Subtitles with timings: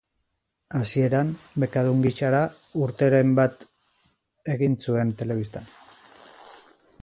[0.77, 1.27] Hasieran,
[1.63, 2.39] bekadun gisara
[2.85, 3.67] urteren bat
[4.55, 5.71] egin zuen telebistan.